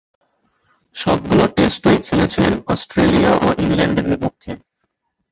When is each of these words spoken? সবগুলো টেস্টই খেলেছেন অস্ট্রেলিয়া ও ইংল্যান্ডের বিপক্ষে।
সবগুলো 0.95 1.43
টেস্টই 1.55 1.97
খেলেছেন 2.07 2.51
অস্ট্রেলিয়া 2.67 3.31
ও 3.37 3.47
ইংল্যান্ডের 3.63 4.05
বিপক্ষে। 4.11 4.51